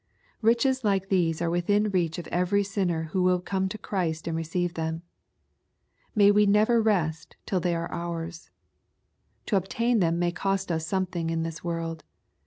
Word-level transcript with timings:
Kiches 0.43 0.83
like 0.83 1.09
these 1.09 1.43
are 1.43 1.49
within 1.51 1.91
reach 1.91 2.17
of 2.17 2.25
every 2.29 2.63
sinner 2.63 3.03
who 3.13 3.21
will 3.21 3.39
come 3.39 3.69
to 3.69 3.77
Christ 3.77 4.27
and 4.27 4.35
receive 4.35 4.73
them. 4.73 5.03
May 6.15 6.31
we 6.31 6.47
never 6.47 6.81
rest 6.81 7.35
till 7.45 7.59
they 7.59 7.75
are 7.75 7.91
ours 7.91 8.49
I 8.51 9.49
To 9.51 9.57
obtain 9.57 9.99
them 9.99 10.17
may 10.17 10.31
cost 10.31 10.71
us 10.71 10.87
something 10.87 11.29
in 11.29 11.43
this 11.43 11.63
world. 11.63 12.03